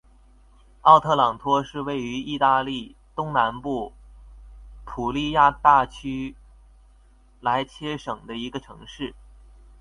[0.81, 3.93] 奥特朗托是位于义大利东南部
[4.83, 6.35] 普利亚大区
[7.39, 9.13] 莱切省的一个城市。